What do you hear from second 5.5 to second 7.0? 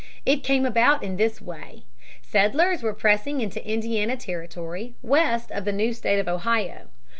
of the new state of Ohio.